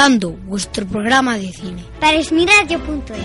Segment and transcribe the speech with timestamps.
[0.00, 1.84] Rodando, vuestro programa de cine.
[2.00, 3.18] Para esmiradio.es.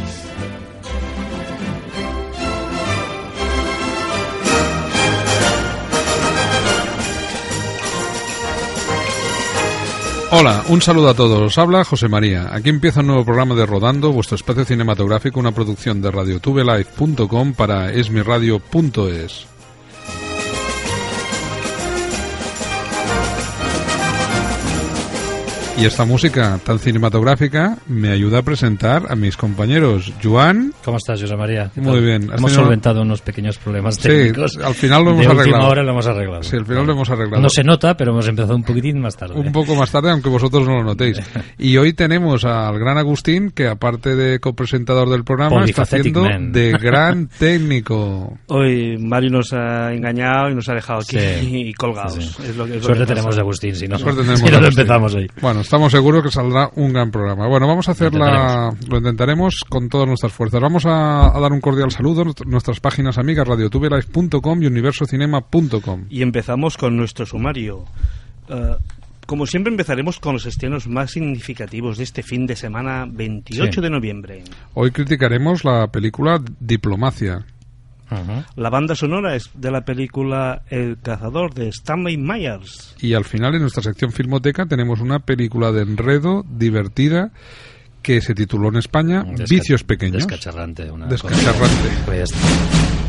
[10.32, 11.58] Hola, un saludo a todos.
[11.58, 12.54] Habla José María.
[12.54, 17.94] Aquí empieza un nuevo programa de Rodando, vuestro espacio cinematográfico, una producción de radiotubelive.com para
[17.94, 19.55] esmiradio.es.
[25.78, 30.14] Y esta música tan cinematográfica me ayuda a presentar a mis compañeros.
[30.24, 30.74] Juan.
[30.86, 31.70] ¿Cómo estás, José María?
[31.76, 32.24] Muy bien.
[32.24, 34.54] Hemos tenido- solventado unos pequeños problemas técnicos.
[34.54, 35.68] Sí, al final lo hemos de última arreglado.
[35.70, 36.44] hora lo hemos arreglado.
[36.44, 37.42] Sí, al final lo hemos arreglado.
[37.44, 39.36] No se nota, pero hemos empezado un poquitín más tarde.
[39.38, 41.20] Un poco más tarde, aunque vosotros no lo notéis.
[41.58, 46.54] Y hoy tenemos al gran Agustín, que aparte de copresentador del programa, está haciendo man.
[46.54, 48.38] de gran técnico.
[48.48, 51.50] Hoy Mario nos ha engañado y nos ha dejado aquí Sí.
[51.68, 52.14] y colgados.
[52.16, 52.44] Sí, sí.
[52.50, 54.46] Es lo que- es lo Suerte que tenemos de Agustín, si no, Suerte tenemos si
[54.56, 55.30] no lo empezamos hoy.
[55.42, 57.48] Bueno, estamos seguros que saldrá un gran programa.
[57.48, 58.26] Bueno, vamos a hacer Lo la...
[58.72, 58.88] intentaremos.
[58.90, 60.62] Lo intentaremos con todas nuestras fuerzas.
[60.62, 66.06] Vamos a, a dar un cordial saludo a nuestr- nuestras páginas amigas radiotubelife.com y universocinema.com.
[66.10, 67.86] Y empezamos con nuestro sumario.
[68.50, 68.76] Eh,
[69.26, 73.82] como siempre empezaremos con los estrenos más significativos de este fin de semana 28 Sí.
[73.82, 74.44] de noviembre.
[74.76, 77.44] Hoy criticaremos la película Diplomacia.
[78.56, 82.96] La banda sonora es de la película El cazador de Stanley Myers.
[83.00, 87.32] Y al final, en nuestra sección Filmoteca, tenemos una película de enredo divertida
[88.02, 90.18] que se tituló en España Desca- Vicios Pequeños.
[90.18, 90.92] Descacharrante.
[90.92, 91.90] Una Descacharrante.
[92.06, 93.05] cosa-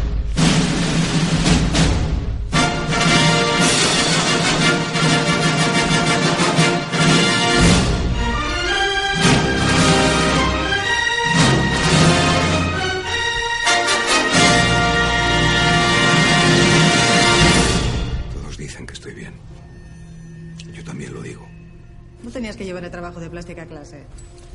[22.87, 24.05] el trabajo de plástica a clase.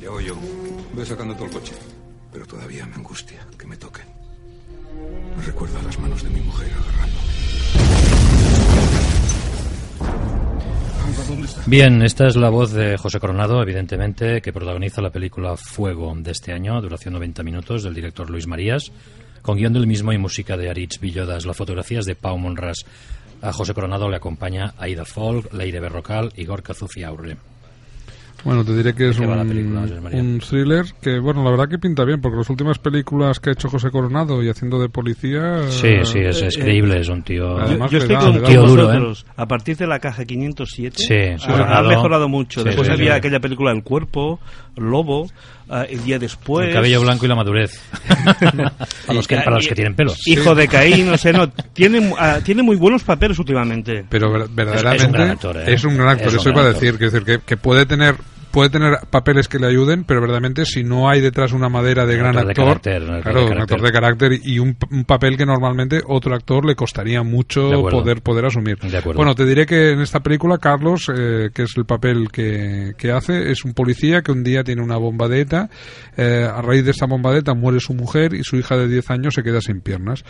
[0.00, 0.34] Ya voy yo.
[0.94, 1.74] Voy sacando todo el coche.
[2.32, 4.06] Pero todavía me angustia que me toquen.
[5.36, 7.32] Me recuerda las manos de mi mujer agarrándome.
[11.66, 16.30] Bien, esta es la voz de José Coronado, evidentemente, que protagoniza la película Fuego de
[16.30, 18.90] este año, duración 90 minutos, del director Luis Marías,
[19.40, 21.46] con guion del mismo y música de Aritz Villodas.
[21.46, 22.84] Las fotografías de Pau Monras.
[23.42, 27.36] A José Coronado le acompaña Aida Folk, Leire Berrocal y Gorka Zufiaurre.
[28.44, 29.82] Bueno, te diré que es un, película,
[30.12, 33.52] un thriller que, bueno, la verdad que pinta bien, porque las últimas películas que ha
[33.52, 35.62] hecho José Coronado y haciendo de policía...
[35.68, 37.56] Sí, eh, sí, es, es eh, creíble, es un tío...
[37.56, 39.26] Además, Yo, yo estoy da- con, un duro, vosotros.
[39.36, 41.14] A partir de la caja 507 Sí,
[41.48, 42.28] ha- ha, mejorado.
[42.28, 42.62] mucho.
[42.62, 43.18] Sí, Después sí, había sí.
[43.18, 44.40] aquella película El cuerpo,
[44.76, 45.26] Lobo,
[45.70, 46.66] eh, el día después.
[46.68, 47.80] el cabello blanco y la madurez.
[48.40, 50.18] para, los que, para los que tienen pelos.
[50.26, 51.48] Hijo de Caín, no sé, no.
[51.72, 54.04] Tiene, ah, tiene muy buenos papeles últimamente.
[54.08, 55.64] Pero ver- verdaderamente es un gran actor, ¿eh?
[55.74, 56.82] es un gran actor, Es un eso gran iba a actor.
[56.82, 58.16] decir, que, decir que, que puede tener
[58.52, 62.14] puede tener papeles que le ayuden, pero verdaderamente si no hay detrás una madera de
[62.14, 63.62] Un gran actor de carácter, un actor claro, de un carácter.
[63.62, 68.22] actor de carácter y un, un papel que normalmente otro actor le costaría mucho poder
[68.22, 68.78] poder asumir.
[69.14, 73.10] Bueno, te diré que en esta película Carlos, eh, que es el papel que, que
[73.10, 75.70] hace, es un policía que un día tiene una bomba de ETA,
[76.16, 78.88] eh, a raíz de esta bomba de ETA muere su mujer y su hija de
[78.88, 80.24] 10 años se queda sin piernas.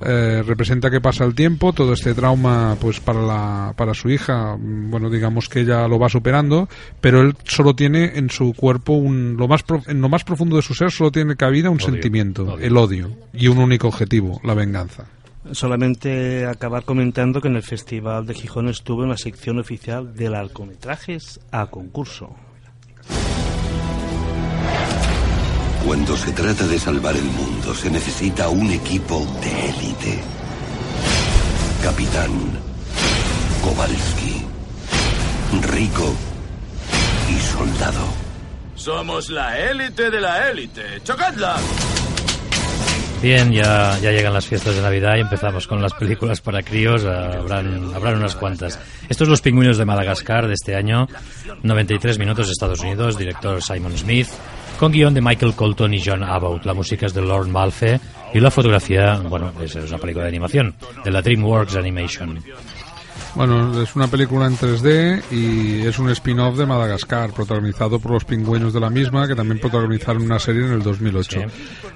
[0.00, 4.56] Eh, representa que pasa el tiempo, todo este trauma pues para la, para su hija,
[4.56, 6.68] mm, bueno, digamos que ella lo va superando,
[7.00, 10.56] pero él solo tiene en su cuerpo un, lo más pro- en lo más profundo
[10.56, 12.58] de su ser solo tiene cabida un Odio, sentimiento, odio.
[12.66, 15.06] el odio y un único objetivo, la venganza.
[15.52, 20.28] Solamente acabar comentando que en el Festival de Gijón estuvo en la sección oficial de
[20.28, 22.34] largometrajes a concurso.
[25.86, 30.20] Cuando se trata de salvar el mundo, se necesita un equipo de élite.
[31.82, 32.30] Capitán
[33.62, 34.42] Kowalski,
[35.72, 36.14] Rico
[37.30, 38.06] y Soldado.
[38.74, 40.82] Somos la élite de la élite.
[41.02, 41.56] ¡Chocadla!
[43.20, 47.04] Bien, ya, ya llegan las fiestas de Navidad y empezamos con las películas para críos.
[47.04, 48.78] Habrán, habrán unas cuantas.
[49.08, 51.08] Estos Los Pingüinos de Madagascar de este año,
[51.64, 54.28] 93 minutos Estados Unidos, director Simon Smith,
[54.78, 56.64] con guion de Michael Colton y John Abbott.
[56.64, 57.98] La música es de Lord Malfe
[58.32, 62.40] y la fotografía, bueno, es, es una película de animación, de la DreamWorks Animation.
[63.38, 68.24] Bueno, es una película en 3D y es un spin-off de Madagascar, protagonizado por los
[68.24, 71.42] pingüinos de la misma, que también protagonizaron una serie en el 2008.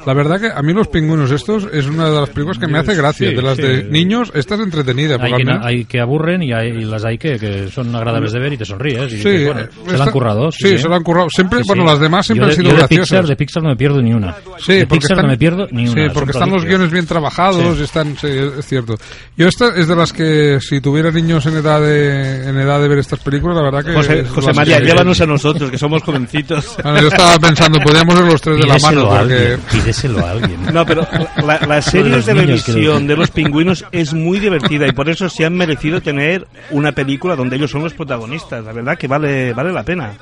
[0.07, 2.79] La verdad que a mí los pingüinos estos es una de las películas que me
[2.79, 3.31] hace gracia.
[3.31, 3.63] Sí, de las sí.
[3.63, 5.17] de niños, esta es entretenida.
[5.21, 8.39] Hay que, hay que aburren y, hay, y las hay que, que son agradables de
[8.39, 9.13] ver y te sonríes.
[9.13, 10.53] Y Sí, dices, bueno, eh, se la esta- han currado.
[10.53, 11.29] sí, se la han currado.
[11.29, 13.09] Siempre- bueno, las demás siempre Yo han de- sido de graciosas.
[13.09, 14.37] Pixar, de Pixar no me pierdo ni una.
[14.61, 16.05] Sí, de porque Pixar están, no me pierdo ni una.
[16.05, 17.83] Sí, porque están los guiones bien trabajados, Sí.
[17.83, 18.95] están, sí, es cierto.
[19.37, 22.89] Yo esta es de las que si tuviera niños en edad de en edad de
[22.89, 25.79] ver estas películas, la verdad que José, José las María, que- llévanos a nosotros, que
[25.79, 26.77] somos jovencitos.
[26.83, 30.27] Bueno, yo estaba pensando, podríamos ser los tres de la Pídeselo mano a porque pídeselo
[30.27, 30.59] a alguien.
[30.73, 31.07] No, pero
[31.47, 35.09] la, la Lo serie de niños, televisión de los pingüinos es muy divertida y por
[35.09, 38.65] eso se han merecido tener una película donde ellos son los protagonistas.
[38.65, 40.13] La verdad que vale, vale la pena.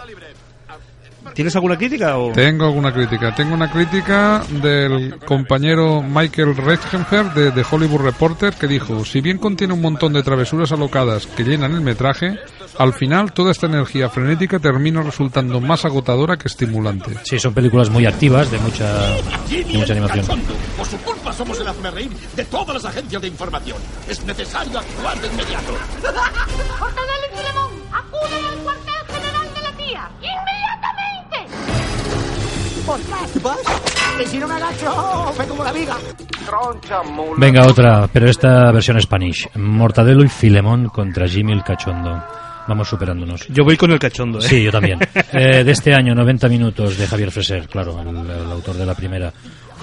[1.35, 2.19] ¿Tienes alguna crítica?
[2.19, 2.33] O?
[2.33, 3.35] Tengo alguna crítica.
[3.35, 9.39] Tengo una crítica del compañero Michael Reichenfer de, de Hollywood Reporter que dijo, si bien
[9.39, 12.39] contiene un montón de travesuras alocadas que llenan el metraje,
[12.79, 17.15] al final toda esta energía frenética termina resultando más agotadora que estimulante.
[17.25, 18.87] Sí, son películas muy activas, de mucha,
[19.49, 20.27] de mucha animación.
[20.77, 23.77] Por su culpa somos el hazmerreír de todas las agencias de información.
[24.09, 25.73] Es necesario actuar de inmediato.
[26.81, 27.71] ¡Mortadelo y Filemón!
[27.93, 28.90] ¡Acuden al cuartel
[29.91, 30.09] tía!
[30.21, 31.57] ¡Inmediatamente!
[32.87, 34.19] ¿Por qué vas?
[34.19, 35.97] Que si no me agacho, me como la viga.
[37.37, 39.49] Venga, otra, pero esta versión Spanish.
[39.55, 42.23] Mortadelo y Filemón contra Jimmy el Cachondo.
[42.67, 43.47] Vamos superándonos.
[43.49, 44.43] Yo voy con el cachondo, ¿eh?
[44.43, 44.99] Sí, yo también.
[45.33, 48.95] Eh, de este año, 90 minutos de Javier Freser, claro, el, el autor de la
[48.95, 49.33] primera.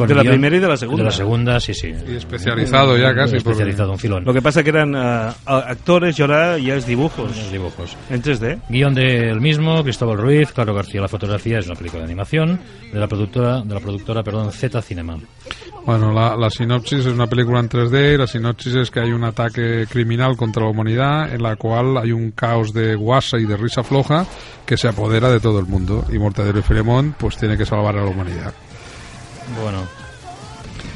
[0.06, 1.04] De la guión- primera y de la segunda.
[1.04, 1.94] De la segunda, sí, sí.
[2.08, 3.38] Y especializado ya casi.
[3.38, 4.24] Especializado, un filón.
[4.26, 7.52] Lo que pasa que eran a- actores y ahora ya es dibujos.
[7.52, 7.96] dibujos.
[8.10, 8.60] En 3D.
[8.70, 12.60] Guión del mismo, Cristóbal Ruiz, Claro García la fotografía, es una película de animación
[12.92, 15.18] de la productora, de la productora, perdón, Z Cinema.
[15.86, 19.12] Bueno, la, la sinopsis es una película en 3D y la sinopsis es que hay
[19.12, 23.46] un ataque criminal contra la humanidad en la cual hay un caos de guasa y
[23.46, 24.26] de risa floja
[24.66, 27.96] que se apodera de todo el mundo y Mortadelo y Filemón pues tiene que salvar
[27.98, 28.54] a la humanidad.
[29.62, 29.84] Bueno.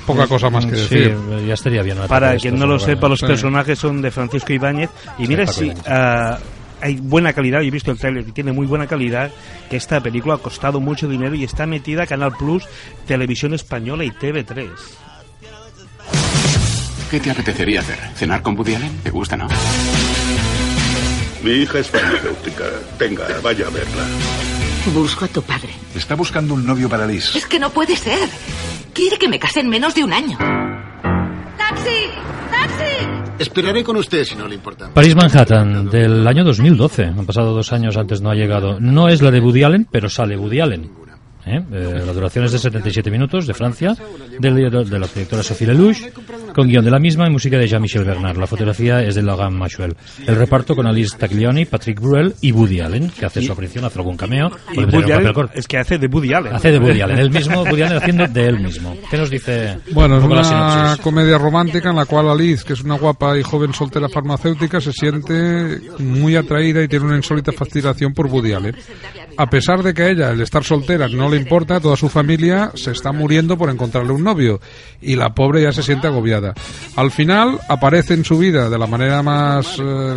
[0.05, 1.17] Poca cosa más que Sí, decir.
[1.47, 1.97] ya estaría bien.
[2.07, 3.25] Para quien no lo sepa, los Sí.
[3.27, 4.89] personajes son de Francisco Ibáñez.
[5.17, 6.37] Y Sí, mira si ah,
[6.81, 7.61] hay buena calidad.
[7.61, 9.31] Yo he visto el trailer que tiene muy buena calidad.
[9.69, 12.65] Que esta película ha costado mucho dinero y está metida Canal Plus,
[13.05, 14.69] Televisión Española y TV3.
[17.09, 17.97] ¿Qué te apetecería hacer?
[18.15, 18.97] ¿Cenar con Woody Allen?
[19.03, 19.47] ¿Te gusta, no?
[21.43, 22.65] Mi hija es farmacéutica.
[22.99, 24.05] Venga, vaya a verla.
[24.93, 25.69] Busco a tu padre.
[25.95, 27.35] Está buscando un novio para Liz.
[27.35, 28.29] Es que no puede ser.
[28.93, 30.37] Quiere que me case en menos de un año.
[31.57, 32.09] ¡Taxi!
[32.51, 33.07] ¡Taxi!
[33.39, 34.93] Esperaré con usted si no le importa.
[34.93, 37.05] París Manhattan, del año 2012.
[37.05, 38.79] Han pasado dos años antes, no ha llegado.
[38.79, 41.01] No es la de Woody Allen, pero sale Woody Allen.
[41.45, 41.59] ¿Eh?
[41.71, 43.95] Eh, la duración es de 77 minutos, de Francia,
[44.39, 45.97] del, de la directora Sophie Lelouch,
[46.53, 48.37] con guion de la misma y música de Jean-Michel Bernard.
[48.37, 49.95] La fotografía es de Logan Maxwell.
[50.25, 53.99] El reparto con Alice Taglioni, Patrick Bruel y Woody Allen, que hace su aparición, hace
[53.99, 54.51] algún cameo.
[54.73, 55.53] Y Woody un papel Allen corto.
[55.55, 56.55] es que hace de Woody Allen.
[56.55, 58.95] Hace de Woody Allen, él mismo, Woody Allen haciendo de él mismo.
[59.09, 62.81] ¿Qué nos dice Bueno, es un una comedia romántica en la cual Alice, que es
[62.81, 68.13] una guapa y joven soltera farmacéutica, se siente muy atraída y tiene una insólita fascinación
[68.13, 68.75] por Woody Allen.
[69.37, 72.71] A pesar de que a ella el estar soltera no le importa, toda su familia
[72.75, 74.59] se está muriendo por encontrarle un novio
[75.01, 76.40] y la pobre ya se siente agobiada.
[76.95, 80.15] Al final aparece en su vida de la manera más, eh,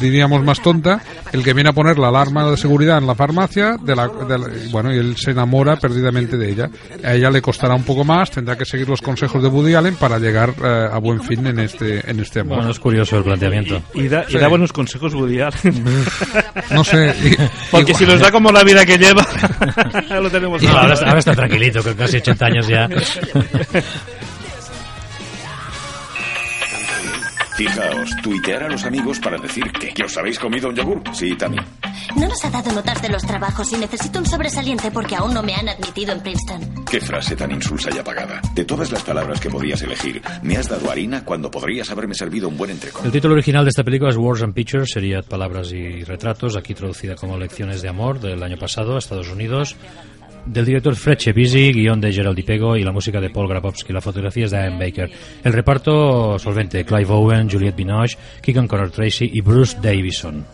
[0.00, 1.00] diríamos, más tonta,
[1.32, 4.38] el que viene a poner la alarma de seguridad en la farmacia, de la, de
[4.38, 6.70] la- y bueno, y él se enamora perdidamente de ella.
[7.04, 9.96] A ella le costará un poco más, tendrá que seguir los consejos de Woody Allen
[9.96, 12.56] para llegar eh, a buen fin en este, en este amor.
[12.58, 13.82] Bueno, es curioso el planteamiento.
[13.94, 14.38] Y da, y Sí.
[14.38, 15.84] da buenos consejos Woody Allen.
[16.70, 17.14] No sé.
[17.22, 17.36] y-
[17.70, 19.26] Porque igual- si nos da como la vida que lleva,
[20.20, 22.88] lo tenemos No, ahora está tranquilito, con casi 80 años ya.
[27.56, 31.02] Fijaos, tuitear a los amigos para decir que, que os habéis comido un yogur.
[31.12, 31.64] Sí, también.
[32.16, 35.42] No nos ha dado notas de los trabajos y necesito un sobresaliente porque aún no
[35.42, 36.84] me han admitido en Princeton.
[36.90, 38.40] Qué frase tan insulsa y apagada.
[38.54, 42.48] De todas las palabras que podías elegir, me has dado harina cuando podrías haberme servido
[42.48, 43.04] un buen entrecot.
[43.04, 46.74] El título original de esta película es Wars and Pictures, sería Palabras y Retratos, aquí
[46.74, 49.76] traducida como Lecciones de Amor, del año pasado a Estados Unidos.
[50.44, 53.92] Del director Fred Busy, guión de Gerald Pego y la música de Paul Grabowski.
[53.92, 55.10] La fotografía es de Ian Baker.
[55.44, 60.44] El reparto solvente, Clive Owen, Juliette Binoche, Keegan Connor Tracy y Bruce Davison.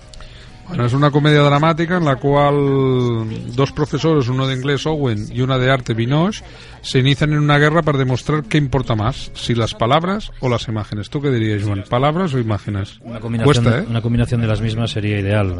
[0.68, 5.40] Bueno, es una comedia dramática en la cual dos profesores, uno de inglés Owen y
[5.40, 6.44] una de arte Binoche,
[6.82, 10.68] se inician en una guerra para demostrar qué importa más, si las palabras o las
[10.68, 11.10] imágenes.
[11.10, 11.84] ¿Tú qué dirías, Juan?
[11.88, 12.98] ¿Palabras o imágenes?
[13.02, 13.86] Una combinación, Cuesta, ¿eh?
[13.88, 15.54] una combinación de las mismas sería ideal.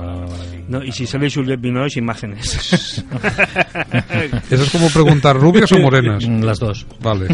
[0.69, 3.05] No, y si sale Juliette Binoche, imágenes.
[4.51, 6.27] Eso es como preguntar, ¿rubias o morenas?
[6.29, 6.87] Las dos.
[7.01, 7.29] Vale,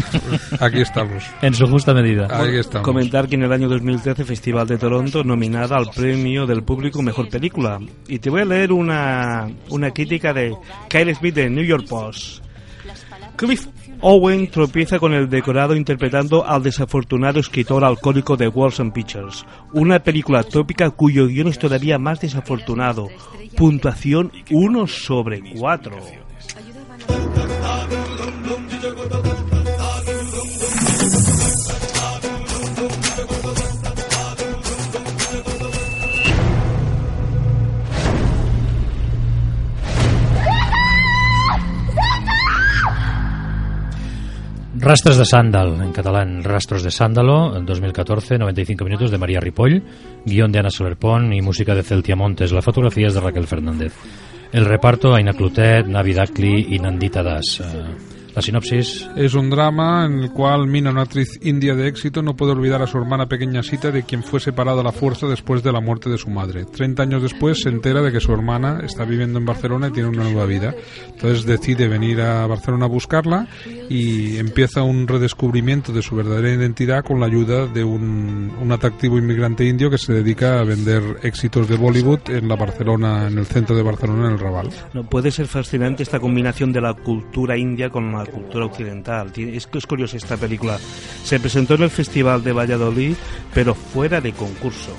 [0.59, 1.23] aquí estamos.
[1.41, 2.27] En su justa medida.
[2.29, 2.85] Ahí estamos.
[2.85, 7.29] Comentar que en el año 2013 Festival de Toronto nominada al premio del público Mejor
[7.29, 7.64] Película.
[8.07, 10.55] Y te voy a leer una, una crítica de
[10.89, 12.43] Kyle Smith de New York Post.
[13.35, 13.67] Cliff
[14.01, 20.43] Owen tropieza con el decorado interpretando al desafortunado escritor alcohólico de Wilson Pictures, una película
[20.43, 23.07] tópica cuyo guion es todavía más desafortunado.
[23.57, 25.97] Puntuación 1 sobre 4.
[44.85, 49.81] Rastres de Sándal, en catalán Rastros de Sándalo, en 2014, 95 minutos de María Ripoll,
[50.23, 52.51] guión de Ana Solerpont y música de Celtia Montes.
[52.51, 53.95] La fotografía es de Raquel Fernández.
[54.51, 57.61] El reparto, Aina Clotet, Navi Dacli y Nandita Das.
[57.61, 59.09] Eh, la sinopsis.
[59.15, 62.81] Es un drama en el cual Mina, una actriz india de éxito, no puede olvidar
[62.81, 65.79] a su hermana pequeña Sita de quien fue separada a la fuerza después de la
[65.79, 66.65] muerte de su madre.
[66.65, 70.09] Treinta años después se entera de que su hermana está viviendo en Barcelona y tiene
[70.09, 70.75] una nueva vida.
[71.07, 73.47] Entonces decide venir a Barcelona a buscarla
[73.89, 79.17] y empieza un redescubrimiento de su verdadera identidad con la ayuda de un, un atractivo
[79.17, 83.45] inmigrante indio que se dedica a vender éxitos de Bollywood en la Barcelona, en el
[83.45, 84.69] centro de Barcelona, en el Raval.
[84.93, 89.31] No, puede ser fascinante esta combinación de la cultura india con la cultura occidental.
[89.35, 90.77] Es, es curiosa esta película.
[91.23, 93.15] Se presentó en el Festival de Valladolid,
[93.53, 94.91] pero fuera de concurso.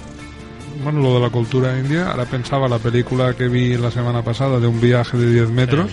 [0.82, 4.60] Bueno, lo de la cultura india, ahora pensaba la película que vi la semana pasada
[4.60, 5.90] de un viaje de 10 metros,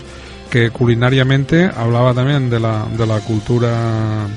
[0.50, 4.28] que culinariamente hablaba también de la, de la cultura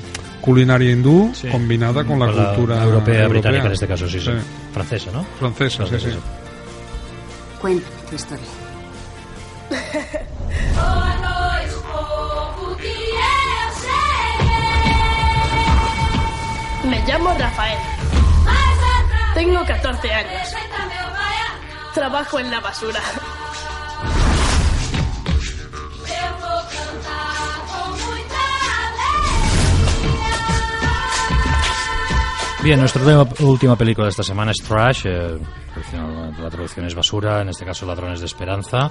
[0.41, 4.31] culinaria hindú combinada con la Con la cultura europea, británica en este caso, sí, sí.
[4.73, 5.25] Francesa, ¿no?
[5.37, 6.09] Francesa, sí, sí.
[7.59, 8.45] Cuéntame tu historia.
[16.87, 17.77] Me llamo Rafael.
[19.33, 20.55] Tengo 14 años.
[21.93, 23.01] Trabajo en la basura.
[32.63, 33.01] Bien, nuestra
[33.39, 35.05] última, película de esta semana es Trash.
[35.05, 35.37] eh,
[36.39, 38.89] la traducción es basura, en este caso Ladrones de Esperanza.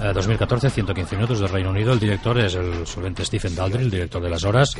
[0.00, 1.92] Eh, 2014, 115 minutos del Reino Unido.
[1.92, 4.74] El director es el solvente Stephen Daldry, el director de Las Horas.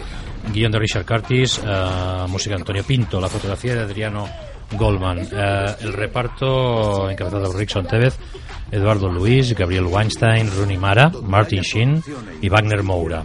[0.52, 4.28] Guión de Richard Curtis, eh, música de Antonio Pinto, la fotografía de Adriano
[4.72, 5.18] Goldman.
[5.30, 8.18] Eh, el reparto encabezado por Rickson Tevez,
[8.70, 12.02] Eduardo Luis, Gabriel Weinstein, Rooney Mara, Martin Sheen
[12.40, 13.24] y Wagner Moura.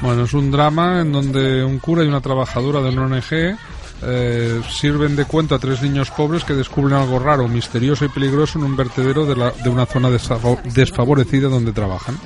[0.00, 3.56] Bueno, es un drama en donde un cura y una trabajadora de una ONG
[4.06, 8.58] eh, sirven de cuento a tres niños pobres que descubren algo raro, misterioso y peligroso
[8.58, 12.16] en un vertedero de, la- de una zona desfavo- desfavorecida donde trabajan.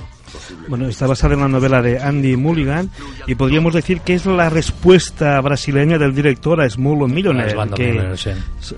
[0.68, 2.90] Bueno, está basada en la novela de Andy Mulligan
[3.26, 8.16] y podríamos decir que es la respuesta brasileña del director a Small Millionaire, que
[8.60, 8.74] sí.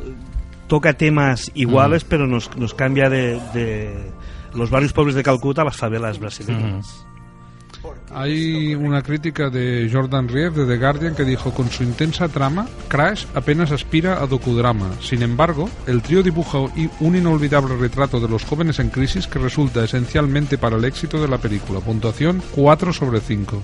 [0.68, 4.12] toca temas iguales, pero nos, nos cambia de, de
[4.54, 7.04] los barrios pobres de Calcuta a las favelas brasileñas.
[8.12, 12.66] Hay una crítica de Jordan Reeve de The Guardian que dijo con su intensa trama,
[12.88, 14.90] Crash apenas aspira a docudrama.
[15.00, 19.84] Sin embargo, el trío dibuja un inolvidable retrato de los jóvenes en crisis que resulta
[19.84, 21.80] esencialmente para el éxito de la película.
[21.80, 23.62] Puntuación 4 sobre 5.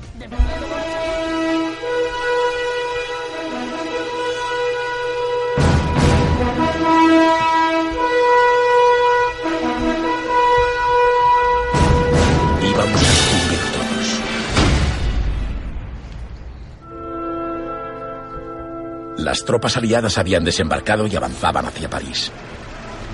[19.37, 22.33] Las tropas aliadas habían desembarcado y avanzaban hacia París.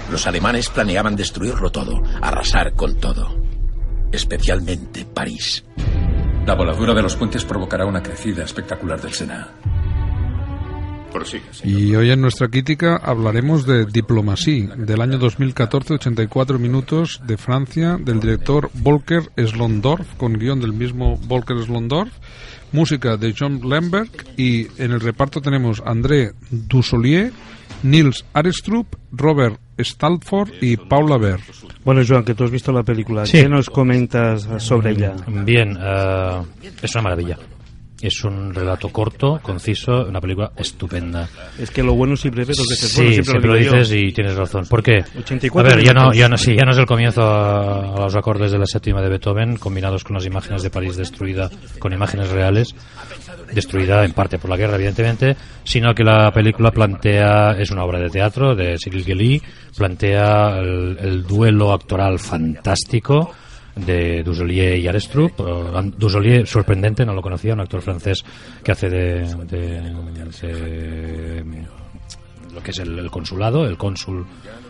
[0.08, 3.34] Los alemanes planeaban destruirlo todo, arrasar con todo.
[4.12, 5.64] Especialmente París.
[6.46, 9.48] La voladura de los puentes provocará una crecida espectacular del Sena.
[11.64, 17.98] Y hoy en nuestra crítica hablaremos de Diplomatie, del año 2014, 84 minutos de Francia,
[18.00, 22.12] del director Volker Slondorf, con guion del mismo Volker Slondorf,
[22.72, 27.32] música de John Lemberg y en el reparto tenemos André Dussolier,
[27.82, 31.40] Nils Arestrup, Robert Stalford y Paula Ver.
[31.84, 33.38] Bueno, Joan, que tú has visto la película, Sí.
[33.42, 35.14] ¿qué nos comentas sobre ella?
[35.26, 36.42] Bien, eh,
[36.80, 37.38] es una maravilla.
[38.02, 41.28] Es un relato corto, conciso, una película estupenda.
[41.58, 43.72] Es que lo bueno siempre ves dos veces Sí, bueno, siempre, lo lo yo.
[43.72, 44.66] dices y tienes razón.
[44.66, 45.04] ¿Por qué?
[45.18, 48.00] 84 a ver, ya no, ya, no, sí, ya no es el comienzo a, a
[48.00, 51.92] los acordes de la séptima de Beethoven, combinados con las imágenes de París destruida, con
[51.92, 52.74] imágenes reales,
[53.52, 57.98] destruida en parte por la guerra, evidentemente, sino que la película plantea, es una obra
[58.00, 59.42] de teatro de Cyril Guilly,
[59.76, 63.32] plantea el, el duelo actoral fantástico
[63.76, 65.32] de Dusolier y Arestrup.
[65.98, 68.22] Dusolier, sorprendente, no lo conocía, un actor francés
[68.62, 71.42] que hace de, de- de,
[72.54, 74.26] lo que es el, el consulado, el cónsul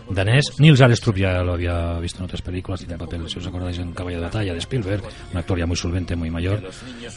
[0.09, 0.45] danés.
[0.59, 3.91] Nils Arestrup ya lo había visto en otras películas, tiene papel, si os acordáis, en
[3.93, 6.61] Caballo de Batalla de Spielberg, un actor ya muy solvente, muy mayor,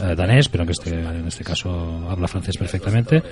[0.00, 3.16] eh, danés, pero que este, en este caso habla francés perfectamente.
[3.16, 3.22] Eh,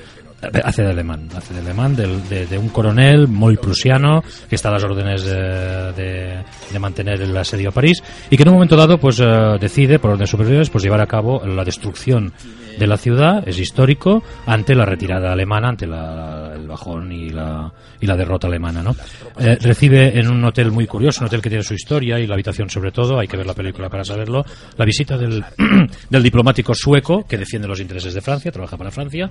[0.62, 4.68] Hace de alemán, hace de alemán, del- de, de un coronel muy prusiano que está
[4.68, 8.54] a las órdenes de, de- de mantener el asedio a París y que en un
[8.56, 9.24] momento dado pues eh,
[9.60, 12.32] decide, por órdenes superiores, pues llevar a cabo la destrucción
[12.78, 17.72] de la ciudad, es histórico, ante la retirada alemana, ante la- el bajón y la,
[18.00, 18.82] y la derrota alemana.
[18.82, 18.94] ¿no?
[19.38, 22.34] Eh, recibe en un hotel muy curioso, un hotel que tiene su historia y la
[22.34, 24.44] habitación sobre todo, hay que ver la película para saberlo,
[24.76, 25.44] la visita del,
[26.10, 29.30] del diplomático sueco que defiende los intereses de Francia, trabaja para Francia,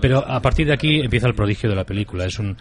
[0.00, 2.24] pero a partir de aquí empieza el prodigio de la película.
[2.26, 2.56] Es un,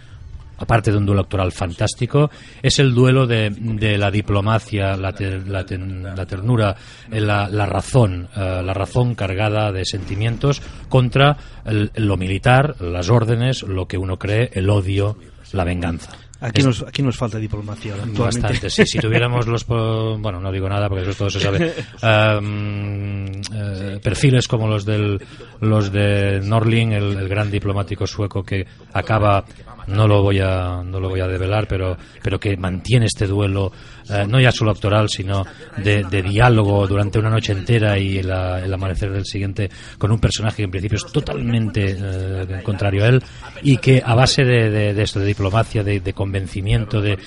[0.57, 2.29] aparte de un duelo actoral fantástico,
[2.62, 6.75] es el duelo de, de la diplomacia, la, te- la ten- la ternura,
[7.12, 13.10] eh, la, la razón, eh, la razón cargada de sentimientos contra el- lo militar, las
[13.10, 15.17] órdenes, lo que uno cree, el odio,
[15.51, 16.12] la venganza.
[16.41, 17.95] Aquí Es- nos, aquí nos falta diplomacia.
[18.17, 18.86] Bastante, sí.
[18.86, 19.65] Si tuviéramos los.
[19.65, 21.74] Bueno, no digo nada porque eso todo se sabe.
[23.55, 25.19] Eh, perfiles como los del
[25.62, 29.43] los de Norling, el, el gran diplomático sueco que acaba.
[29.88, 33.72] No lo voy a no lo voy a develar, pero pero que mantiene este duelo
[34.10, 35.46] eh, no ya solo actoral, sino
[35.78, 40.58] de, de diálogo durante una noche entera y el amanecer del siguiente con un personaje
[40.58, 43.24] que en principio es totalmente eh, contrario a él
[43.62, 47.18] y que a base de, de, de esto, de diplomacia, de, convencimiento, de,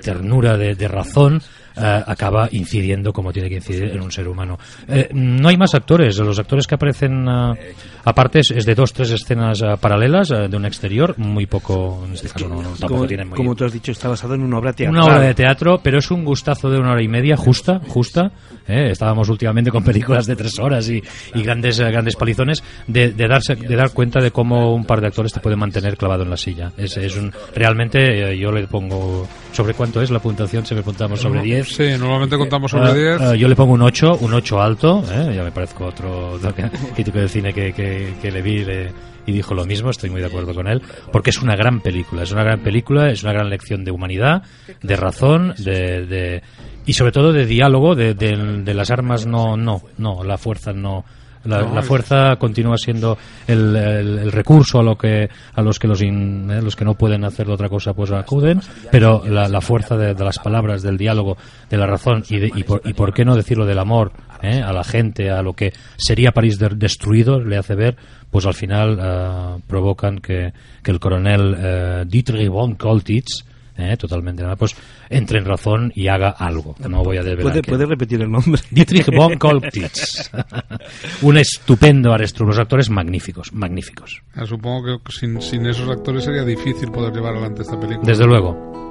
[0.00, 1.42] ternura, de razón,
[1.80, 4.58] eh, acaba incidiendo como tiene que incidir en un ser humano.
[4.88, 8.92] Eh, no hay más actores, los actores que aparecen eh, aparte es, es de dos,
[8.92, 12.70] tres escenas eh, paralelas eh, de un exterior, muy poco, en este caso no, no,
[12.70, 15.02] tampoco como, tienen muy como tú has dicho, está basado en una obra teatral.
[15.02, 18.32] una obra de teatro, pero es un gustazo de una hora y media, justa, justa.
[18.68, 18.90] ¿eh?
[18.90, 21.02] Estábamos últimamente con películas de tres horas y,
[21.34, 25.00] y grandes eh, grandes palizones de, de darse de dar cuenta de cómo un par
[25.00, 26.72] de actores te pueden mantener clavado en la silla.
[26.76, 31.20] Es, es un realmente eh, yo le pongo sobre cuánto es la puntuación, siempre puntamos
[31.20, 31.69] sobre 10.
[31.70, 33.20] Sí, normalmente contamos sobre Eh, 10.
[33.34, 35.32] eh, yo le pongo un 8, un 8 alto, ¿eh?
[35.34, 36.52] ya me parezco otro otro
[36.94, 38.92] crítico de cine que, que, que le vi le-
[39.26, 40.80] y dijo lo mismo, estoy muy de acuerdo con él,
[41.12, 44.42] porque es una gran película, es una gran película, es una gran lección de humanidad,
[44.82, 46.42] de razón, de, de-
[46.86, 50.72] y sobre todo de diálogo, de, de- de las armas no, no, no, la fuerza
[50.72, 51.04] no.
[51.44, 55.62] La, No, la es- fuerza continúa siendo el, el- el recurso a lo que a
[55.62, 58.60] los que los, in- eh, los que no pueden hacer otra cosa pues acuden
[58.92, 61.38] pero la, la fuerza de, de las palabras del diálogo
[61.70, 64.60] de la razón y, de- y, por, y por qué no decirlo del amor eh,
[64.60, 67.96] a la gente a lo que sería París de- destruido le hace ver
[68.30, 73.44] pues al final eh, provocan que, que el coronel eh, Dietrich von Koltitz
[73.80, 74.76] eh, totalmente nada, pues
[75.08, 78.60] entre en razón y haga algo no voy a ¿Puede, puede repetir el nombre?
[78.70, 80.30] Dietrich von Koltitz.
[81.22, 82.48] Un estupendo Arestrup.
[82.48, 84.22] Los actores magníficos, magníficos.
[84.36, 88.06] Eh, Supongo que sin, sin esos actores sería difícil poder llevar adelante esta película.
[88.06, 88.89] Desde luego.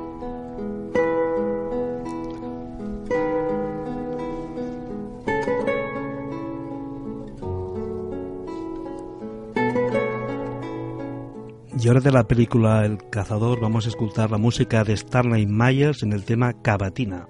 [11.82, 16.04] Y ahora de la película El cazador vamos a escuchar la música de Starlight Myers
[16.04, 17.26] en el tema Cavatina.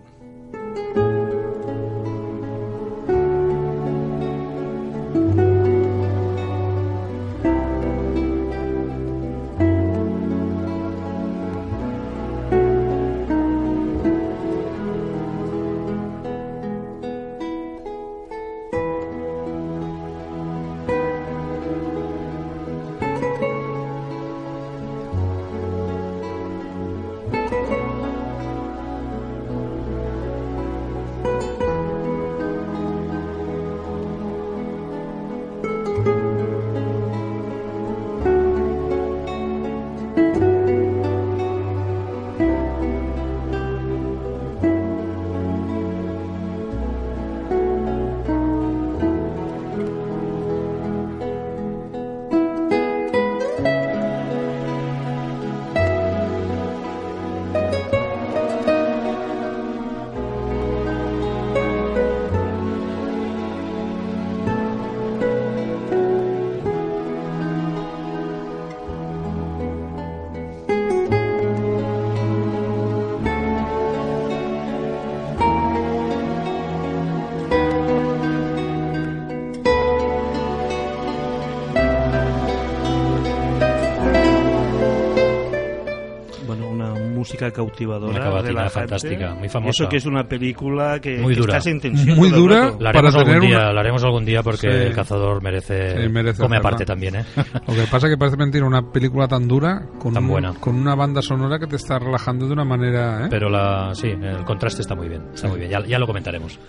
[87.19, 88.29] Música cautivadora.
[88.29, 88.69] Una relajante.
[88.71, 89.69] fantástica, muy famosa.
[89.83, 91.57] Eso que es una película que, Muy que dura.
[91.57, 92.73] estás en tensión Muy dura.
[92.79, 94.77] La haremos, Para algún tener día, una- la haremos algún día porque Sí.
[94.87, 97.25] el cazador merece, Sí, merece come aparte también, ¿eh?
[97.67, 100.53] Lo que pasa es que parece mentira una película tan dura con, Tan un- buena.
[100.53, 103.25] con una banda sonora que te está relajando de una manera.
[103.25, 103.27] ¿eh?
[103.29, 106.59] Pero la, sí, el contraste está muy bien, está muy bien, ya, ya lo comentaremos.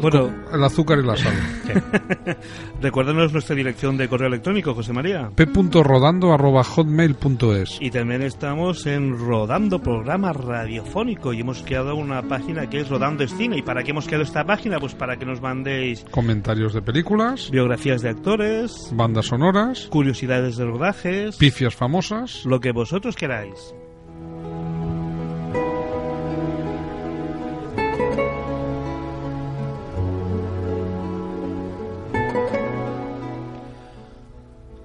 [0.00, 1.32] Bueno, El azúcar y la sal.
[2.82, 5.30] recuérdanos nuestra dirección de correo electrónico, José María.
[5.34, 12.88] p.rodando.hotmail.es Y también estamos en Rodando Programa Radiofónico y hemos creado una página que es
[12.90, 13.56] Rodando es Cine.
[13.56, 14.78] ¿Y para qué hemos creado esta página?
[14.78, 20.66] Pues para que nos mandéis Comentarios de películas, biografías de actores, bandas sonoras, curiosidades de
[20.66, 22.44] rodajes, pifias famosas.
[22.44, 23.74] lo que vosotros queráis.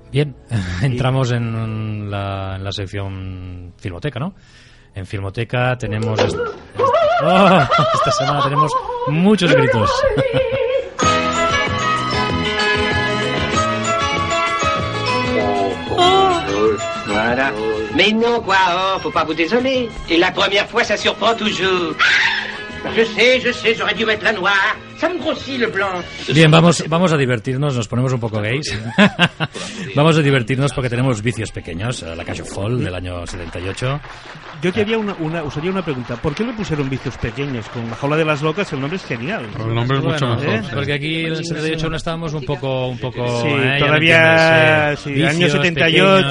[0.09, 0.35] Bien,
[0.81, 4.35] entramos en la, en la sección Filmoteca, ¿no?
[4.95, 6.19] En Filmoteca tenemos...
[6.19, 6.35] est-
[7.23, 7.59] ¡Oh!
[7.95, 8.71] esta semana tenemos
[9.07, 9.89] muchos gritos.
[17.07, 17.51] Voilà.
[17.95, 19.89] Mais non, quoi, oh, faut pas vous désoler.
[20.09, 21.93] Et la première fois, ça surprend toujours.
[22.95, 24.75] Je sais, je sais, j'aurais dû mettre la noire.
[26.33, 28.77] Bien, vamos, vamos a divertirnos, nos ponemos un poco gays.
[29.95, 32.03] vamos a divertirnos porque tenemos vicios pequeños.
[32.03, 33.99] eh, La Calle Fall del año 78.
[34.61, 36.15] Yo te haría una, una, os haría una pregunta.
[36.17, 37.67] ¿Por qué le pusieron vicios pequeños?
[37.69, 39.47] Con la jaula de las locas el nombre es genial.
[39.59, 40.55] El nombre es mucho Bueno, mejor.
[40.55, 40.67] ¿eh?
[40.73, 42.87] Porque aquí en el 78 no estábamos un poco...
[42.87, 43.77] Un poco Sí, ¿eh?
[43.79, 45.73] Todavía, sí, Vicios año 78,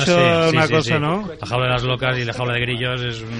[0.07, 1.01] pequeños, una sí, cosa, sí.
[1.01, 1.29] ¿no?
[1.41, 3.31] La jaula de las locas y la jaula de grillos es un...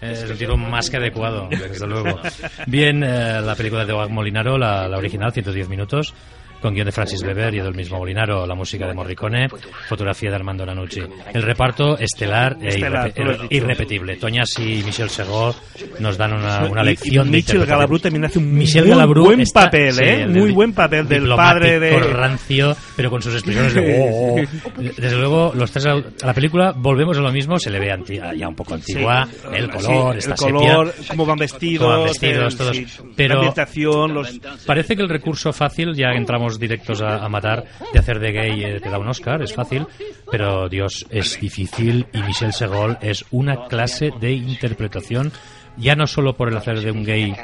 [0.00, 2.18] Es un tiro más que adecuado, desde luego.
[2.66, 6.14] Bien, eh, la película de Molinaro, la, la original, 110 minutos,
[6.60, 9.48] con guion de Francis Weber y del mismo Molinaro, la música de Morricone,
[9.88, 11.00] fotografía de Armando Nanucci.
[11.32, 14.16] El reparto estelar e Estelar, irrepe- irrepetible.
[14.16, 15.54] Toñasi y Michel Segó
[15.98, 17.68] nos dan una, una Y- lección y de Michel interpretación.
[17.68, 20.26] Galabru también hace un Michel muy Galabru buen está- papel, sí, ¿eh?
[20.26, 21.98] Muy de- buen papel del padre de...
[21.98, 23.98] rancio, pero con sus expresiones de...
[24.00, 24.80] "Oh, oh".
[25.00, 25.94] Desde luego, los tres a
[26.26, 27.94] la película volvemos a lo mismo, se le ve
[28.36, 29.36] ya un poco antigua, Sí.
[29.54, 32.76] el color, Sí, está el color, sepia, cómo van vestidos, cómo van vestidos, el- todos.
[33.16, 34.40] pero la ambientación, los...
[34.66, 38.80] parece que el recurso fácil, ya entramos directos a, matar, de hacer de gay eh,
[38.80, 39.86] te da un Oscar, es fácil,
[40.30, 45.32] pero Dios, es difícil y Michel Segol es una clase de interpretación
[45.76, 47.34] ya no solo por el hacer de un gay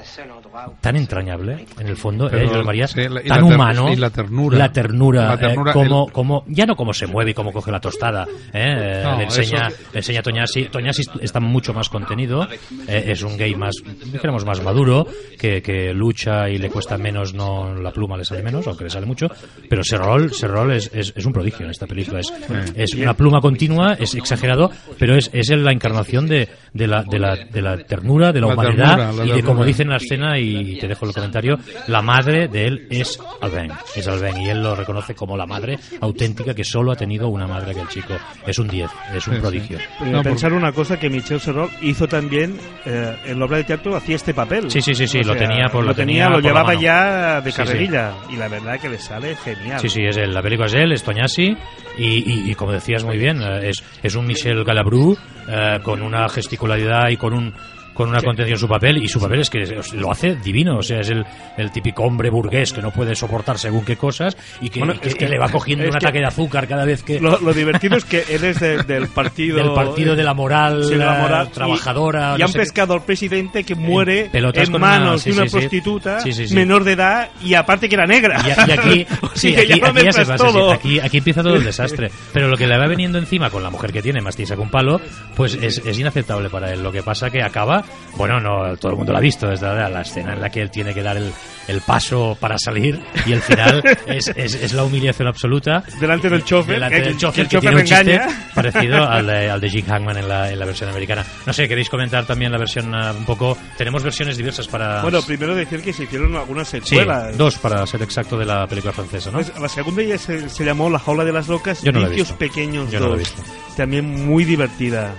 [0.80, 3.92] tan entrañable, en el fondo, Pero, ¿eh, sí, la- tan humano.
[3.92, 4.58] y la ternura.
[4.58, 5.36] La ternura.
[5.36, 8.24] La eh, como, el- como, ya no cómo se mueve y cómo coge la tostada.
[8.52, 8.74] ¿eh?
[8.76, 10.64] Eh, No, le enseña, eso- le enseña a Toñasi.
[10.66, 12.46] Toñasi está mucho más contenido.
[12.88, 13.74] es un gay más,
[14.12, 15.06] dijéramos, más maduro,
[15.38, 18.90] que, que lucha y le cuesta menos, no la pluma le sale menos, aunque le
[18.90, 19.28] sale mucho.
[19.68, 22.20] Pero Serrol, Serrol es, es, es un prodigio en esta película.
[22.20, 22.32] Es,
[22.74, 27.18] es una pluma continua, es exagerado, pero es, es la encarnación de, de, la, de,
[27.18, 30.38] la, de la ternura, de la, humanidad ternura, y de, como dice en la escena,
[30.38, 30.45] y
[30.80, 33.72] te dejo el comentario, la madre de él es Alben.
[33.94, 37.46] Es Alben, y él lo reconoce como la madre auténtica que solo ha tenido una
[37.46, 38.14] madre que el chico.
[38.46, 39.78] Es un 10, es un Sí, prodigio.
[39.78, 39.84] sí.
[40.04, 43.96] Eh, pensar una cosa que Michel Serrol hizo también eh, en la obra de teatro
[43.96, 44.70] hacía este papel.
[44.70, 46.42] Sí, sí, sí, sí, O lo sea, tenía por- lo lo tenía tenía, lo por
[46.42, 46.80] la llevaba mano.
[46.80, 47.62] ya de Sí, sí.
[47.64, 49.80] carrerilla y la verdad que le sale genial.
[49.80, 50.32] Sí, sí, es él.
[50.32, 51.56] La película es él, es Toñasi.
[51.98, 55.16] Y, y- y como decías muy bien, eh, es, es un Michel Galabru
[55.48, 57.54] eh, con una gesticularidad y con un
[57.96, 60.82] con una contención en su papel y su papel es que lo hace divino, o
[60.82, 61.24] sea, es el,
[61.56, 64.98] el típico hombre burgués que no puede soportar según qué cosas y que, Bueno, y
[64.98, 67.20] que- es que le va cogiendo un que- ataque de azúcar cada vez que...
[67.20, 70.84] Lo, lo divertido es que él es de- del partido Del partido de la moral,
[70.84, 72.58] Sí, de la moral trabajadora, y, y no han qué.
[72.58, 75.56] pescado al presidente que muere en una- manos de una sí, sí.
[75.56, 76.18] prostituta
[76.52, 79.86] menor de edad y aparte que era negra Y, y aquí, sí, aquí, ya lo
[79.88, 82.10] aquí ya se pasa, aquí, aquí empieza todo el desastre.
[82.32, 84.60] Pero lo que le va veniendo encima con la mujer que tiene, más tiesa que
[84.60, 85.00] un palo,
[85.34, 86.82] pues es, es inaceptable para él.
[86.82, 87.84] Lo que pasa que acaba,
[88.16, 90.62] bueno, no todo el mundo lo ha visto desde la, la escena en la que
[90.62, 91.30] él tiene que dar el,
[91.68, 95.82] el paso para salir y el final es, es, es la humillación absoluta.
[96.00, 98.14] delante del chofer Delante que- del que chofer el que chofer tiene un le chiste
[98.14, 101.26] engaña parecido al de, al de Jim Hackman en la, en la versión americana.
[101.44, 103.58] No sé, ¿queréis comentar también la versión ah, un poco?
[103.76, 105.02] Tenemos versiones diversas para...
[105.02, 108.66] bueno primero decir que se hicieron algunas Sí, secuelas dos para ser exacto de la
[108.66, 109.40] película francesa, ¿no?
[109.40, 112.06] Pues la segunda ya se, se llamó La jaula de las locas Yo no la
[112.06, 112.34] he visto.
[112.38, 113.18] pequeños Yo no la he 2.
[113.18, 113.42] visto.
[113.76, 115.12] también muy divertida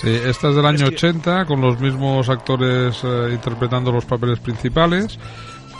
[0.00, 5.18] Sí, esta es del año 80, con los mismos actores eh, interpretando los papeles principales.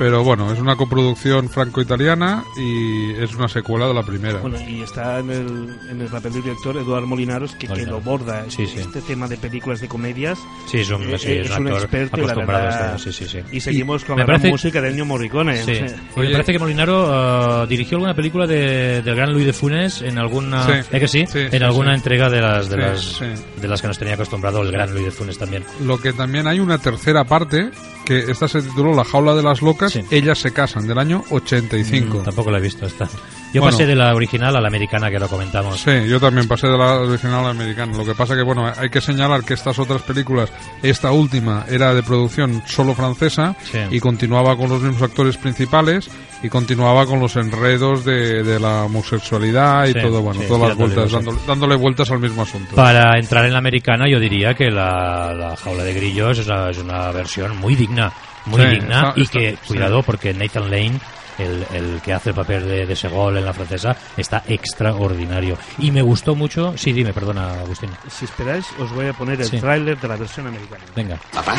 [0.01, 4.39] Pero bueno, es una coproducción franco-italiana y es una secuela de la primera.
[4.41, 8.01] Bueno, y está en el, en el papel del director Eduardo Molinaros, que, que lo
[8.01, 8.79] borda Sí, sí.
[8.81, 10.39] este tema de películas de comedias.
[10.67, 12.67] Sí, es un, Eh, sí, eh, es es un un actor experto y la acostumbrado
[12.67, 13.39] a esto, sí, sí, sí.
[13.53, 15.63] Y seguimos con me la gran parece- música de Ennio Morricone.
[15.65, 15.73] Sí.
[15.73, 15.97] o sea.
[16.17, 20.01] Y me parece que Molinaro eh, dirigió alguna película de, del gran Luis de Funes
[20.01, 20.73] en alguna Sí.
[20.93, 21.27] ¿eh que sí?
[21.31, 21.97] Sí, en sí, alguna sí.
[21.97, 23.01] entrega de las de Sí, las
[23.37, 23.61] sí.
[23.61, 25.63] de las que nos tenía acostumbrado el gran Luis de Funes también.
[25.85, 27.71] Lo que también hay una tercera parte,
[28.11, 32.19] que esta se tituló La jaula de las locas, ellas se casan, del año 85.
[32.19, 33.05] Mm, tampoco la he visto esta.
[33.53, 33.77] Yo Bueno.
[33.77, 35.79] pasé de la original a la americana que lo comentamos.
[35.81, 37.97] Sí, yo también pasé de la original a la americana.
[37.97, 40.51] Lo que pasa que, bueno, hay que señalar que estas otras películas,
[40.83, 43.79] esta última era de producción solo francesa Sí.
[43.93, 46.09] y continuaba con los mismos actores principales
[46.43, 50.69] y continuaba con los enredos de, de la homosexualidad y Sí, todo, bueno, sí, todas
[50.69, 52.75] las vueltas, dándole, dándole vueltas al mismo asunto.
[52.77, 56.71] Para entrar en la americana yo diría que la, la jaula de grillos es una,
[56.71, 58.13] es una versión muy digna,
[58.47, 60.99] muy Sí, digna está- y está- que, cuidado, porque Nathan Lane,
[61.39, 65.57] el, el que hace el papel de, de Segol en la francesa, está extraordinario.
[65.79, 66.75] Y me gustó mucho...
[66.77, 67.91] Sí, dime, perdona, Agustín.
[68.11, 69.59] Si esperáis, os voy a poner el Sí.
[69.59, 70.85] tráiler de la versión americana.
[70.97, 71.19] Venga.
[71.35, 71.55] Papá,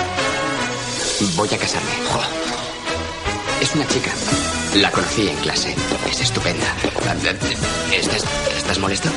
[1.35, 1.89] voy a casarme.
[2.11, 2.21] Jo.
[3.61, 4.11] Es una chica.
[4.75, 5.75] La conocí en clase.
[6.10, 6.65] Es estupenda.
[7.91, 8.23] ¿Estás,
[8.57, 9.10] ¿Estás molesto?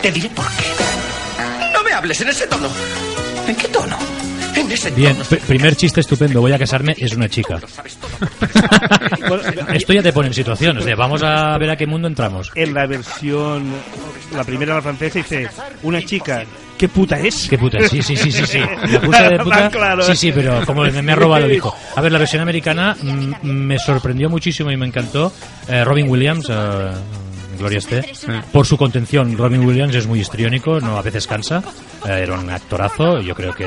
[0.00, 1.72] Te diré por qué.
[1.72, 2.68] No me hables en ese tono.
[3.46, 3.96] ¿En qué tono?
[4.54, 5.40] En ese Bien, tono.
[5.46, 7.58] primer chiste estupendo, voy a casarme, es una chica.
[9.74, 12.50] Esto ya te pone en situación, o sea, vamos a ver a qué mundo entramos.
[12.54, 13.72] En la versión,
[14.34, 15.48] la primera, la francesa, dice,
[15.82, 16.44] una chica,
[16.78, 17.48] ¿qué puta es?
[17.48, 17.86] ¿Qué puta?
[17.88, 18.58] Sí, sí, sí, sí, sí.
[18.58, 19.68] La puta de puta.
[19.68, 20.02] Claro.
[20.04, 21.74] Sí, sí, pero como me, me ha robado, dijo.
[21.96, 25.32] A ver, la versión americana mm, me sorprendió muchísimo y me encantó.
[25.68, 26.90] Eh, Robin Williams, eh,
[27.58, 28.04] Gloria esté,
[28.52, 29.36] por su contención.
[29.36, 31.62] Robin Williams es muy histriónico, no a veces cansa.
[32.06, 33.64] Eh, era un actorazo, yo creo que,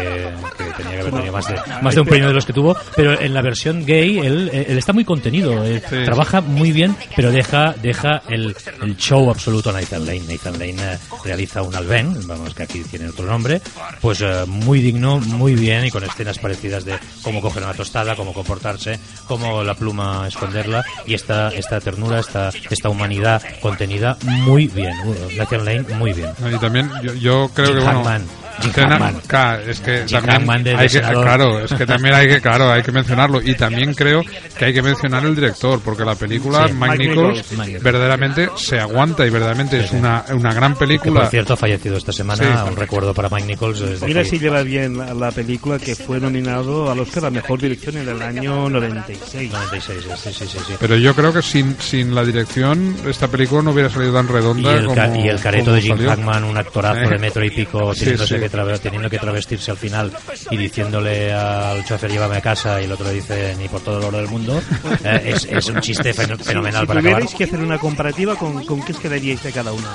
[0.57, 2.75] que tenía que haber tenido más de, más de un premio de los que tuvo.
[2.95, 7.31] Pero en la versión gay, él, él está muy contenido, él trabaja muy bien, pero
[7.31, 10.23] deja, deja el, el show absoluto a Nathan Lane.
[10.27, 13.61] Nathan Lane eh, realiza un Alben, vamos que aquí tiene otro nombre,
[13.99, 18.15] pues eh, muy digno, muy bien y con escenas parecidas de cómo coger una tostada,
[18.15, 23.80] cómo comportarse, cómo la pluma esconderla y esta, esta ternura, esta, esta humanidad contenida
[24.25, 24.93] muy bien.
[25.05, 26.29] Uh, Lane muy bien.
[26.53, 28.40] Y también yo, yo creo Jim que bueno, Hackman.
[28.73, 29.15] Hackman.
[29.27, 32.81] claro, es que Jim también hay que, claro, es que también hay que, claro, hay
[32.83, 34.21] que mencionarlo y también creo
[34.57, 36.73] que hay que mencionar el director porque la película Sí.
[36.73, 37.45] Mike Nichols
[37.81, 41.21] verdaderamente se aguanta y verdaderamente es una, una gran Que película.
[41.21, 42.69] por cierto ha fallecido esta semana, Sí.
[42.69, 43.79] un recuerdo para Mike Nichols.
[43.79, 47.59] desde Mira si lleva bien la, la película que fue nominado al Oscar a Mejor
[47.61, 49.51] Dirección en el año 96.
[49.51, 50.57] 96, sí, sí, sí.
[50.67, 50.73] sí.
[50.79, 54.29] Pero yo creo que sin, sin la dirección esta película no hubiera salido tan Y
[54.29, 55.97] redonda el, como, y el careto de Jim.
[55.97, 57.09] Hackman, un actorazo Eh.
[57.09, 58.35] de metro y pico, Sí, sí.
[58.49, 60.11] Que teniendo que travestirse al final
[60.49, 63.99] y diciéndole al chofer llévame a casa y el otro le dice ni por todo
[63.99, 64.61] el oro del mundo,
[65.03, 67.19] eh, es, es un chiste fen- fenomenal si para acabar.
[67.19, 69.89] tuvierais que hacer una comparativa, ¿con, con qué os quedaríais de cada una?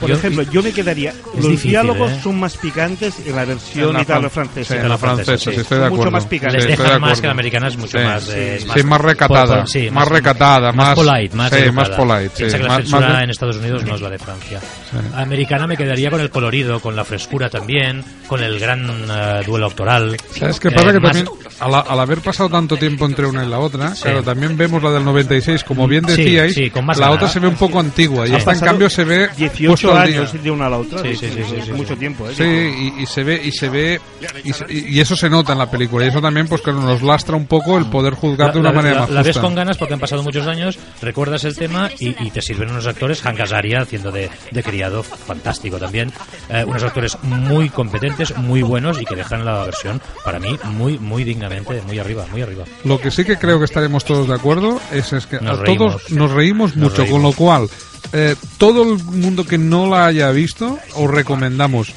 [0.00, 1.14] Por Yo- ejemplo, yo me quedaría.
[1.34, 2.20] Los difícil, diálogos ¿eh?
[2.22, 4.74] son más picantes en la versión En la italo-francesa.
[4.74, 6.10] fran- sí, en la francesa, sí, estoy de Son mucho acuerdo.
[6.10, 6.54] más picantes.
[6.54, 7.20] Les Sí, dejan más acuerdo.
[7.22, 8.04] que la americana es mucho Sí.
[8.04, 11.88] más, eh, Sí, más recatada, por- por- sí, más recatada, más- polite, más, sí, más
[11.90, 14.60] polite, sí, que la más- censura más en Estados Unidos no es la de Francia.
[15.14, 19.66] Americana me quedaría con el colorido, con la frescura también, con el gran eh, duelo
[19.66, 20.16] actoral.
[20.38, 20.92] ¿Sabes qué Eh, pasa?
[20.92, 21.28] que más- también,
[21.60, 24.02] al, al haber pasado tanto tiempo entre una y la otra, Sí.
[24.02, 27.40] claro, también vemos la del 96, como bien Sí, decíais, sí, más la otra se
[27.40, 30.02] ve un poco antigua, y esta en cambio se ve 18 día.
[30.20, 31.00] años de una a la otra.
[31.02, 31.30] Sí, sí,
[31.64, 32.34] sí, mucho tiempo, ¿eh?
[32.36, 34.00] Sí, y, y se ve, y se ve,
[34.44, 37.36] y, y- eso se nota en la película, y eso también pues que nos lastra
[37.36, 39.40] un poco el poder juzgar de una la, manera la- más la ves justa.
[39.42, 42.86] con ganas porque han pasado muchos años, recuerdas el tema y, y te sirven unos
[42.86, 46.12] actores, Hank Azaria haciendo de, de criado, fantástico también,
[46.50, 50.98] eh, unos actores muy competentes, muy buenos y que dejan la versión, para mí, muy
[50.98, 52.64] muy dignamente, muy arriba, muy arriba.
[52.84, 55.62] Lo que sí que creo que estaremos todos de acuerdo es, es que Nos a
[55.62, 55.92] reímos.
[56.02, 57.10] todos nos reímos Nos mucho, reímos.
[57.12, 57.68] con lo cual
[58.12, 61.92] eh, todo el mundo que no la haya visto os recomendamos.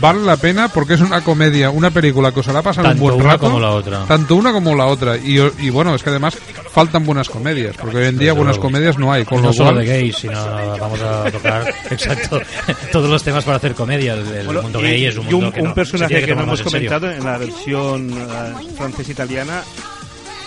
[0.00, 3.10] Vale la pena porque es una comedia, una película que os hará pasar Tanto un
[3.10, 3.46] buen una rato.
[3.46, 4.04] como la otra.
[4.06, 5.16] Tanto una como la otra.
[5.16, 6.36] Y, y bueno, es que además
[6.70, 9.24] faltan buenas comedias, porque hoy en día buenas comedias no hay.
[9.24, 10.44] Con no lo solo cual, de gays, sino
[10.78, 12.40] vamos a tocar exacto
[12.92, 14.14] todos los temas para hacer comedia.
[14.14, 16.26] El, el Bueno, mundo y- gay es un y mundo que no- se personaje tiene
[16.26, 16.90] que, no hemos en serio.
[16.90, 19.62] comentado en la versión eh, francesa-italiana,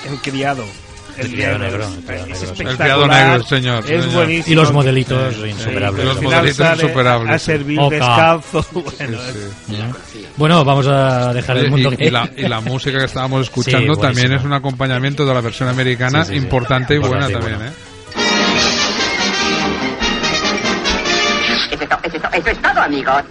[0.09, 0.63] el criado.
[1.19, 2.43] El criado negro, el criado Es negro, sí.
[2.45, 4.13] espectacular, El criado negro, señor, Es señor.
[4.13, 4.51] buenísimo.
[4.51, 6.03] Y los modelitos Sí, insuperables.
[6.03, 7.45] y los modelitos sale insuperables, A sí.
[7.45, 7.95] servir Oca.
[7.95, 8.65] descalzo.
[8.73, 9.17] Bueno,
[10.11, 13.05] Sí, es- Bueno, vamos a dejar el mundo y, y la, y la música que
[13.05, 16.43] estábamos escuchando Sí, también es un acompañamiento de la versión americana Sí, sí, sí.
[16.43, 17.57] importante y buena también.
[17.57, 17.67] buena.
[17.67, 17.71] ¿eh?
[21.71, 23.23] Eso es, to- eso es to- eso es todo, amigos.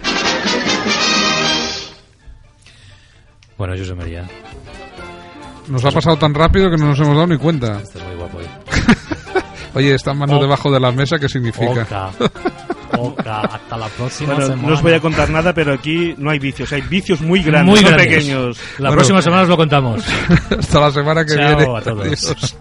[3.56, 4.24] Bueno, José María.
[5.68, 7.78] Nos ha pasado tan rápido que no nos hemos dado ni cuenta.
[7.82, 8.40] Este es muy guapo.
[8.40, 8.46] ¿eh?
[9.74, 11.82] Oye, están manos debajo de la mesa, ¿qué significa?
[11.82, 12.10] Oca.
[12.98, 13.40] Oca.
[13.42, 14.68] Hasta la próxima Bueno, semana.
[14.68, 17.74] no os voy a contar nada, pero aquí no hay vicios, hay vicios muy grandes,
[17.74, 18.08] Muy no grandes.
[18.08, 18.58] pequeños.
[18.78, 20.02] La próxima semana os lo contamos.
[20.58, 21.62] Hasta la semana que Chao viene.
[21.62, 22.00] a todos.
[22.00, 22.56] Adiós.